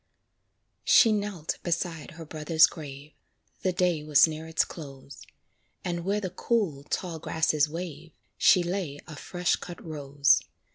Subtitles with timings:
[0.83, 3.11] She knelt beside her brother's grave,
[3.61, 5.21] The day was near its close;
[5.85, 10.41] And where the cool, tall grasses wave, She lay a fresh cut rose.